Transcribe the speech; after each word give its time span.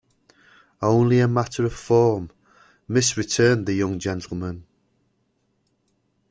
"Only 0.81 1.19
a 1.19 1.27
matter 1.27 1.63
of 1.63 1.73
form, 1.73 2.31
miss," 2.87 3.15
returned 3.15 3.67
the 3.67 3.73
young 3.73 3.99
gentleman. 3.99 4.65